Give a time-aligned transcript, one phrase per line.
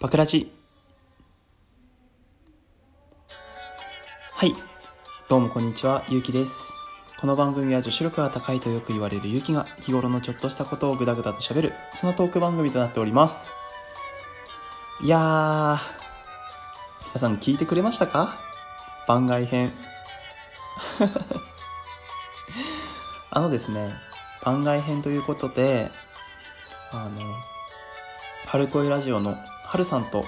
[0.00, 0.50] バクラジ。
[4.32, 4.54] はい。
[5.28, 6.06] どうもこんにちは。
[6.08, 6.72] ゆうきです。
[7.20, 13.50] この番組は女子力が高いとよく言われるゆうきが日頃のちょっとしたことをぐだぐだと喋るそのトーク番組となっております。
[15.02, 15.78] いやー
[17.08, 18.40] 皆さん聞いてくれましたか？
[19.06, 19.70] 番外編。
[23.30, 23.92] あのですね
[24.42, 25.90] 番外編ということで
[26.90, 27.34] あの
[28.46, 29.36] 春恋ラジオの
[29.70, 30.24] 春さんと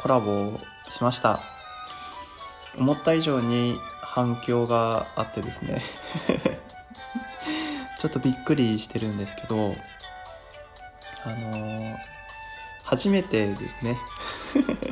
[0.00, 0.58] コラボ
[0.88, 1.40] しました。
[2.78, 5.82] 思った以上に反響があってですね。
[8.00, 9.76] ちょっとびっくりしてるんですけど
[11.24, 11.98] あの
[12.82, 13.98] 初めてですね。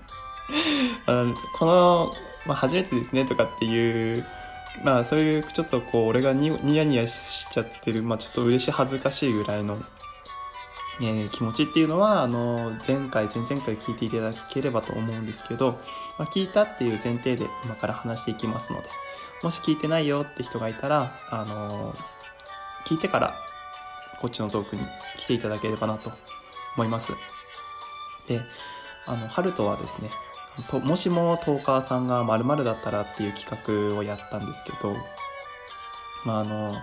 [1.06, 4.26] あのこの、まあ、初めてですねとかっていう
[4.84, 9.82] まあそういうちょっとこう俺がニヤニヤしちゃってるまあちょっと嬉し恥ずかしいぐらいの
[11.02, 15.80] えー、気持ちっていうのは、あの、前回、前々回聞いていただければと思うんですけど、
[16.18, 18.88] まあ、聞いたっていう前提で今から話していきますので、
[19.42, 21.94] もし聞いてないよって人がいたら、あの
[22.86, 23.34] 聞いてから、
[24.20, 24.82] こっちのトークに
[25.16, 26.12] 来ていただければなと
[26.76, 27.12] 思います。
[28.26, 28.42] で、
[29.06, 30.10] あの、ハルトはですね、
[30.68, 34.94] ともしもトーカーさんが〇〇だったらっていう企画をやったんですけど、
[36.24, 36.74] まあ、あの、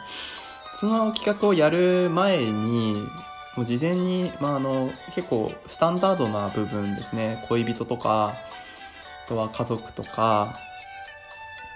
[0.74, 3.08] その企画をやる前に、
[3.58, 7.44] もう事前に、まあ、あの結構スタンダードな部分ですね。
[7.50, 8.38] 恋人とか
[9.26, 10.60] あとは家族とか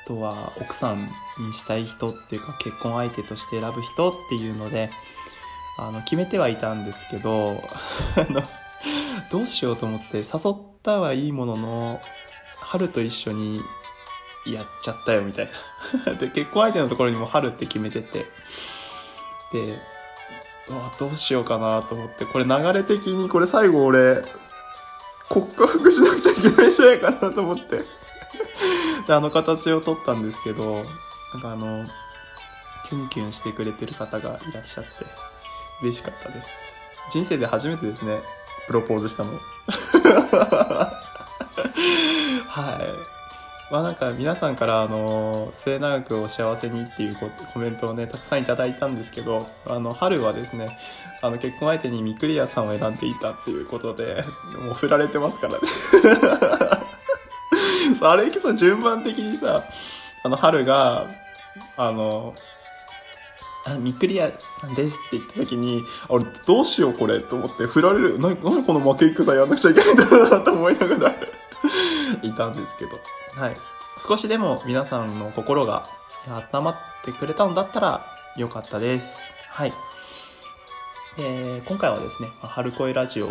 [0.04, 4.92] あとは奥さんにしたい人っていうか結婚相手として選ぶ人っていうので
[5.80, 7.64] あの決めてはいたんですけど
[9.32, 10.24] どうしようと思って誘っ
[10.84, 12.02] たはいいものの
[12.58, 13.60] 春と一緒に
[14.46, 15.50] やっちゃったよみたい
[16.06, 16.14] な。
[16.14, 18.26] で結婚相手のところにも春って決めてて。
[19.52, 19.91] で
[20.70, 24.24] あどうしようかなと思って、これ流れ的にこれ最後俺、
[25.30, 27.78] 告白しなくちゃいけないんじゃないかなと思って
[29.08, 30.84] で、あの形を取ったんですけど、
[31.34, 31.86] なんかあの、
[32.88, 34.92] キュンキュンしてくれてる方がいらっしゃって、
[35.82, 36.50] 嬉しかったです。
[37.12, 38.22] 人生で初めてですね、
[38.68, 39.32] プロポーズしたの。
[42.48, 43.21] はい。
[43.72, 47.16] まあなんか皆さんからあの末永くお幸せにっていう
[47.54, 50.78] コメントをねたくさんいただいたんですけどあの春はですね
[51.22, 54.26] あの結婚相手にミクリアさんを選んでいたっていうことで
[54.62, 55.60] もう振られてますからね
[58.04, 59.64] あれさ順番的にさ
[60.24, 61.08] あの春が
[61.78, 62.36] あの
[63.64, 68.20] あミクリアさんですって言った時に、俺どうしようこれと思って振られる。
[68.20, 70.81] な、なにこの負け戦やんなくちゃいけないんだなと思いながら
[72.42, 73.00] たんですけど。
[73.36, 73.58] はい。
[74.00, 75.88] 少しでも皆さんの心が
[76.54, 79.22] 温まってくれたんだったらよかったです。
[79.50, 79.74] はい。
[81.18, 83.28] で、今回はですね、春恋ラジオ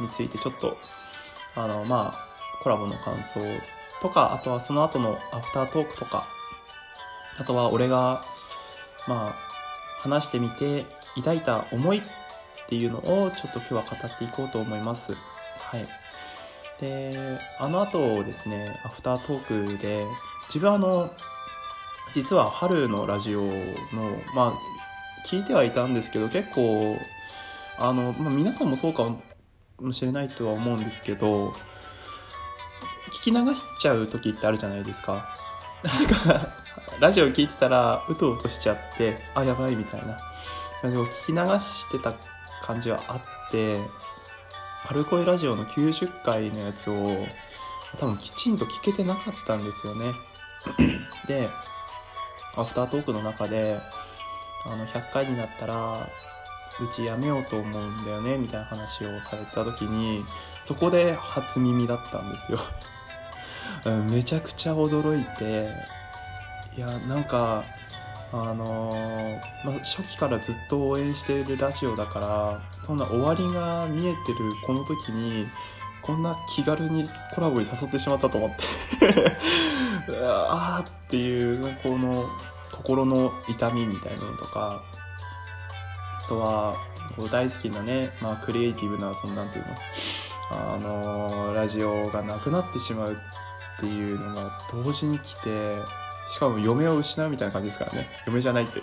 [0.00, 0.76] についてちょっと、
[1.54, 3.40] あの、まあ、コラボの感想
[4.00, 6.26] とか、あとはその後のアフタートークとか、
[7.38, 8.24] あとは俺が、
[9.08, 9.34] まあ、
[10.00, 10.84] 話してみて
[11.16, 12.02] 抱いた思いっ
[12.68, 15.14] ていうのをちょっと今日は語っていこうと思います。
[15.58, 16.01] はい。
[16.82, 20.04] で、あの後ですね、アフタートークで、
[20.48, 21.14] 自分あの、
[22.12, 23.52] 実は春のラジオの、
[24.34, 24.52] まあ、
[25.26, 26.98] 聞いてはいたんですけど、結構、
[27.78, 29.16] あの、まあ、皆さんもそうか
[29.80, 31.54] もしれないとは思うんですけど、
[33.12, 35.36] 聞き流しちゃう時ってあるじゃないですか。
[35.84, 36.48] なんか、
[36.98, 40.18] ラジオ聞いてたら、うとうとしちゃって、あ、やばいみたいな
[40.80, 42.12] 感じを聞き流してた
[42.60, 43.14] 感じはあ
[43.48, 43.78] って、
[44.84, 47.26] 春恋ラジオの90回のやつを
[47.98, 50.12] 多分きちんと聞けてなかったんですよね。
[51.28, 51.48] で、
[52.56, 53.78] アフタートークの中で、
[54.66, 56.08] あの、100回になったら、
[56.80, 60.24] うちやめようと思うんだよね、みたいな話をされた時に、
[60.64, 62.58] そこで初耳だったんですよ。
[64.08, 65.70] めちゃくちゃ驚いて、
[66.76, 67.64] いや、なんか、
[68.32, 75.46] あのー、まあ、初期からずっと応援しているラジオだからそんな終わりが見えてるこの時に
[76.00, 82.28] こんな気軽にコラボに誘ってしまったと思って ああっていうこの
[82.72, 84.82] 心の痛みみたいなのとか
[86.24, 86.74] あとは
[87.14, 89.76] こう大好きなね、まあ、クリエイティブなそのなんていうの
[90.50, 95.76] あのー、ラジオがなくなってしまうっていうのが同時に来て
[96.32, 98.08] しかも嫁を失うみたいな感じですからね。
[98.26, 98.82] 嫁じゃないって。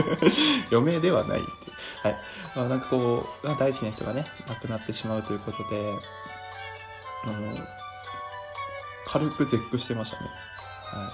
[0.72, 1.48] 嫁ではないって。
[2.02, 2.16] はい。
[2.56, 5.92] まあ、なんかこう、大好きな人がね、亡くなってしまうということで、
[7.24, 7.54] あの、
[9.04, 10.30] 軽く絶句してましたね。
[10.84, 11.08] は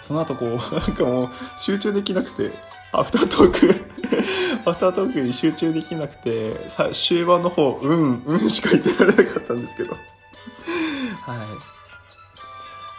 [0.00, 0.04] い。
[0.04, 2.52] その後こう、 なんかもう集中できなくて、
[2.92, 3.84] アフタートーク
[4.70, 9.96] アフタートークに集中できなくて、さ終盤の方、うん、うんしか言ってられなかったんですけど。
[11.22, 11.75] はい。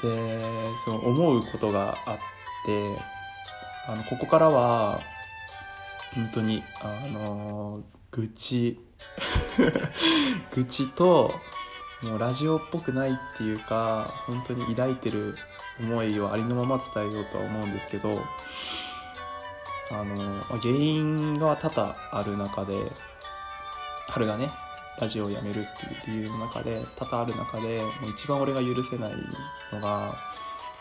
[0.02, 2.18] で、その思うことがあっ
[2.66, 3.00] て、
[3.88, 5.02] あの、ここからは、
[6.14, 8.80] 本当に、あの、愚痴、
[10.54, 11.34] 愚痴と、
[12.04, 15.36] もうラジオっぽくないっていうか、本当に抱いてる
[15.80, 18.22] 思いをありのまま伝えようとは思うんですけど、
[19.92, 22.92] あの、原因が多々ある中で、
[24.10, 24.52] 春がね、
[25.00, 25.64] ラジオをやめるっ
[26.06, 29.14] ていう理由の中で、多々ある中で、もう一番俺が許せない
[29.72, 30.16] のが、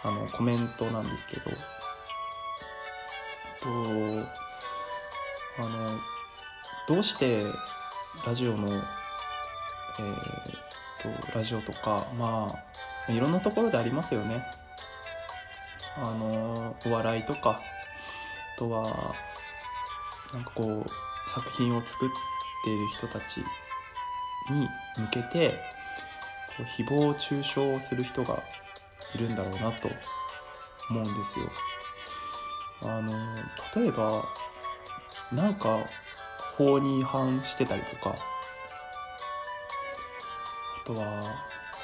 [0.02, 1.50] あの、コメントなんですけど、
[3.60, 3.68] と、
[5.58, 5.98] あの、
[6.88, 7.44] どうして
[8.26, 10.66] ラジオの、えー、
[11.02, 12.54] と、ラジオとか、ま
[13.08, 14.42] あ、いろんなところでありますよね。
[15.96, 17.60] あの、お笑いとか、
[18.56, 19.14] あとは、
[20.32, 22.08] なんかこう、作品を作っ
[22.64, 23.44] ている人たち
[24.50, 25.58] に向けて、
[26.56, 28.42] こう誹謗中傷をする人が
[29.14, 29.88] いるんだろうなと
[30.90, 31.50] 思うんですよ。
[32.82, 33.12] あの、
[33.74, 34.24] 例えば、
[35.32, 35.86] なんか
[36.56, 38.14] 法に違反してたりとか、
[40.82, 41.34] あとは、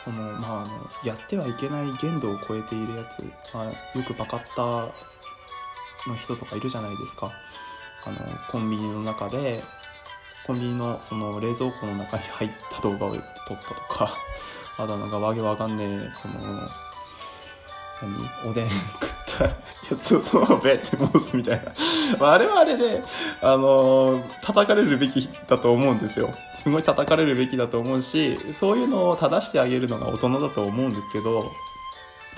[0.02, 3.22] その、まあ、あの、やってはいけない限度を超えているやつ、
[3.54, 4.92] まあ、よくバカッター
[6.08, 7.30] の人とかいるじゃないですか。
[8.04, 8.18] あの、
[8.50, 9.62] コンビニの中で、
[10.46, 14.16] コンビニのその冷蔵庫の中に入った動画を撮ったとか、
[14.78, 16.34] あとなんかわけわかんねえ、その、
[18.02, 18.78] 何おでん食っ
[19.38, 19.54] たや
[20.00, 21.72] つをそのままベって戻すみたいな。
[22.18, 23.02] まあ、あれはあれで、
[23.40, 26.34] あのー叩かれるべきだと思うんですよ。
[26.54, 31.52] すごい叩かれるべきだと思うし、そういうのを正してあげるのが大人だと思うんですけど、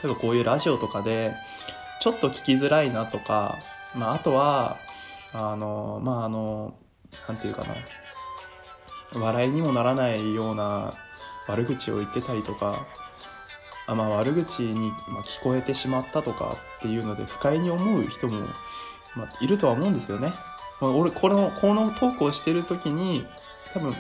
[0.03, 1.35] 例えばこういうラジオとかで、
[2.01, 3.57] ちょっと聞きづらいなとか、
[3.95, 4.77] まあ、あとは、
[5.33, 6.84] あの、まあ、あの、な
[7.33, 10.95] んていうかな、笑いにもならないような
[11.47, 12.87] 悪口を言ってたりとか、
[13.87, 14.93] あまあ、悪口に
[15.25, 18.47] 聞こえてしまったとかっていうので不快に思う人も、
[19.15, 20.33] まあ、いるとは思うんですよね。
[20.81, 23.27] まあ俺、この、このトークをしてる時に、
[23.73, 23.99] 多分、きっ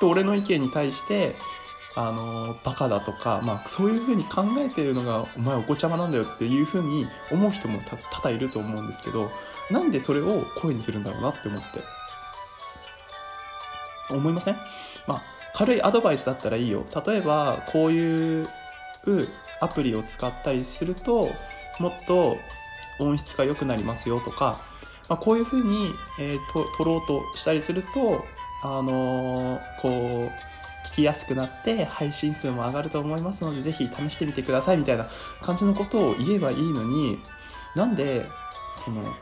[0.00, 1.36] と俺の意見に対して、
[1.94, 9.30] あの、バカだとか、まあ、そういうふうに考えてるのが、お前お子ちゃまなんだよっていうふうに思う人も多々いると思うんですけど、
[9.70, 11.82] なんでそれを声にするんだろうなって思って。
[14.10, 14.56] 思いません？
[15.06, 15.22] まあ、
[15.54, 16.84] 軽いアドバイスだったらいいよ。
[17.06, 18.48] 例えば、こういう
[19.60, 21.30] アプリを使ったりすると、
[21.78, 22.36] もっと
[22.98, 24.60] 音質が良くなりますよとか、
[25.08, 28.24] まあ、こういうふうに、えーと撮ろうとしたりすると、
[28.62, 35.08] あのーこう、聞きやすくなって配信数も上がると思いますので、ぜひ試してみてくださいみたいな
[35.40, 37.18] 感じのことを言えばいいのに、
[37.74, 38.28] なんで、
[38.74, 39.14] その、なんか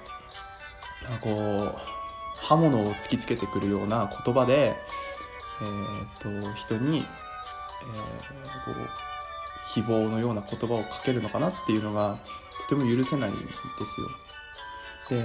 [1.22, 1.99] こう、
[2.42, 4.74] 刃物を突きつけてくるような言葉で、
[5.62, 7.04] えー、と人に、えー
[8.64, 8.88] こう
[9.70, 12.18] 誹謗のような言葉をかけるのかなっていうのが
[12.68, 13.40] とても許せないんで
[13.86, 14.08] すよ。
[15.08, 15.24] で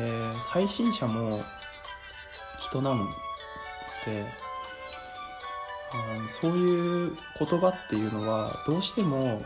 [0.53, 1.44] 最新者も
[2.59, 3.06] 人なの
[4.06, 4.25] で
[5.91, 9.41] あのそういう言葉っていうのはどうしても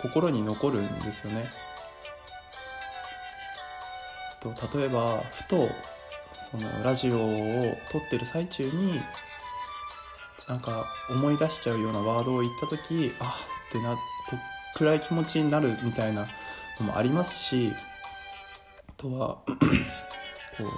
[0.00, 1.50] 心に残るんですよね。
[4.40, 5.68] と例えばふと
[6.56, 9.00] そのラジオを撮ってる最中に
[10.48, 13.96] なんか思い出しちゃうようなワードを言った時あってな
[14.76, 16.28] 暗い気持ちになるみたいな
[16.78, 17.72] のもありますし
[18.88, 19.54] あとは こ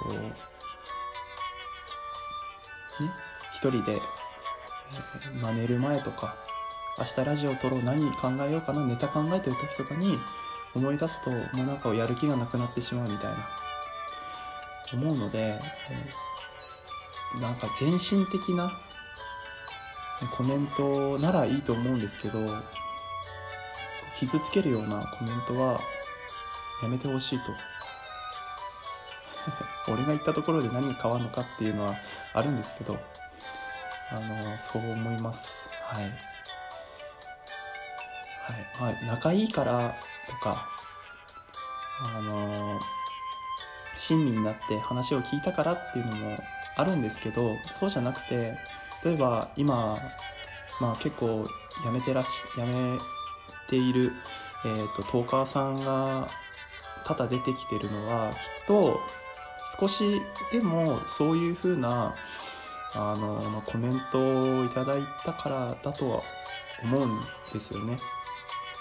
[0.09, 0.13] う
[3.03, 3.11] ね
[3.53, 6.35] 一人で、えーまあ、寝る前とか
[6.97, 10.17] 明日ラジオ撮ろう何考えようかなネタ考えてる時とかに
[10.73, 13.67] 思い出すともうなんかやる気がなくなってしまうみたいな。
[14.93, 15.59] 思うので
[17.41, 18.71] なんか全身的な
[20.35, 22.39] コメントならいいと思うんですけど
[24.17, 25.79] 傷つけるようなコメントは
[26.81, 27.51] やめてほしいと。
[29.91, 31.95] 俺が言ったところで何が変わるのかっていうのは
[32.33, 32.99] あるんですけど
[34.11, 35.69] あのそう思います。
[35.83, 36.03] はい。
[38.79, 39.95] はい、はい、仲いいから
[40.27, 40.67] とか
[42.01, 42.79] あの
[43.97, 46.37] 親身になって話を聞いたからっていうのも
[46.75, 48.57] あるんですけどそうじゃなくて
[49.03, 49.99] 例えば今、
[50.79, 51.47] まあ、結構
[51.83, 52.97] 辞めてらし辞め
[53.69, 54.11] ている、
[54.65, 56.29] えー、とトーカーさんが
[57.05, 58.37] 多々出てきてるのはきっ
[58.67, 58.99] と
[59.79, 62.15] 少しでもそういうふうな
[62.93, 66.21] あの、まあ、コメントをいただいたからだとは
[66.83, 67.19] 思うん
[67.53, 67.97] ですよね。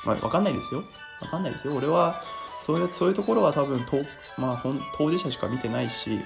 [0.05, 0.85] まあ、わかんないですよ。
[1.21, 1.75] わかんないですよ。
[1.75, 2.23] 俺は
[2.67, 3.99] そういうそういうところは多分と、
[4.37, 6.21] まあ、ほん当事者しか見てないし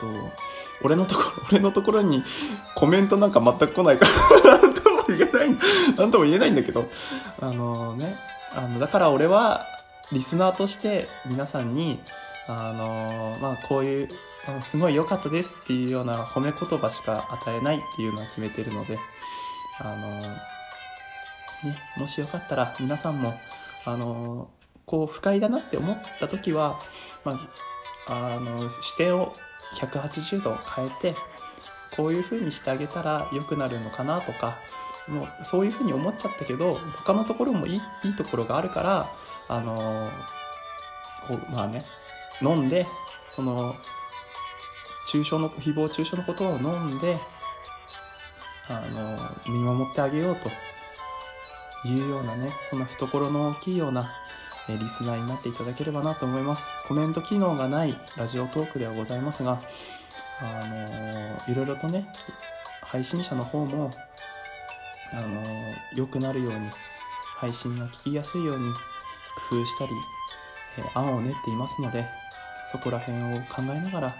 [0.00, 0.06] と、
[0.82, 2.24] 俺のところ、 俺のところに
[2.74, 4.06] コメントなんか全く来ないか
[4.44, 5.50] らなんとも言えない、
[5.96, 6.88] なんとも言えないんだけど、
[7.40, 8.18] あのね、
[8.52, 9.64] あの、だから俺は、
[10.10, 12.00] リスナーとして皆さんに、
[12.48, 14.08] あのまあ、こういう、
[14.48, 18.98] あのすごい良かったですっていうような褒め言葉しか与えないっていうのは決めてるので、
[19.78, 20.20] あの
[21.62, 23.40] ね、もしよかったら皆さんも、
[23.84, 24.48] あの
[24.92, 26.78] こう不快だなって思った時は、
[27.24, 27.48] ま
[28.06, 29.34] あ、あの視点を
[29.80, 31.14] 180度変えて
[31.96, 34.58] こういう風にしてあげたら良くなるのかなとか
[35.08, 39.10] もうそういう風に思っちゃったけど他のところもいいいいところがあるから
[39.48, 40.10] あの
[41.26, 41.86] こうまあね
[42.42, 42.86] 飲んで
[43.30, 43.74] その
[45.08, 47.18] 中傷の誹謗中傷のことを飲んで
[48.68, 49.18] あの
[49.50, 50.50] 見守ってあげようと
[51.88, 54.21] いうようなねそんな懐の大きいような
[54.68, 56.64] えリスナーになっていただければなと思います。
[56.86, 59.60] コメント機能がないラジオトークではございますが、
[60.40, 62.06] あのー、いろいろとね、
[62.82, 63.90] 配信者の方も、
[65.12, 66.70] あのー、良くなるように、
[67.36, 68.72] 配信が聞きやすいように
[69.50, 69.90] 工夫したり、
[70.78, 72.06] えー、案を練っていますので、
[72.70, 74.16] そこら辺を考えながら、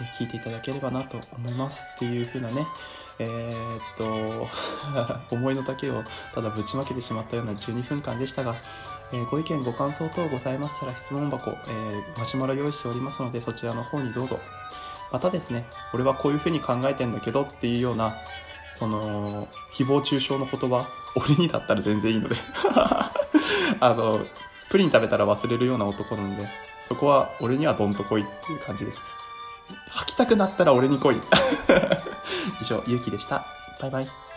[0.00, 2.66] え聞いていただければなと思いますっていう風なね、
[3.18, 4.48] えー、っと、
[5.34, 6.02] 思いの丈を
[6.34, 8.56] ただぶちまけてしまったような12分間でしたが、
[9.12, 11.54] え、ご意見ご感想等ございましたら質問箱、え、
[12.18, 14.38] マシュマロ用意しておりますのでそちらの方にどうぞ。
[15.12, 18.16] またですね俺はこういうふうに考えてんだけどっていうような
[18.72, 22.36] その誹謗中傷の言葉俺にだったら全然いいので。
[23.80, 24.24] あの
[24.70, 26.48] プリン食べたら忘れるような男なので
[26.88, 28.96] そこは俺にはどんと来いっていう感じです。
[28.96, 29.02] ね
[29.90, 31.20] 吐きたくなったら俺に来い。
[32.60, 33.44] 以上ゆうきでした。
[33.80, 34.31] バイバイ。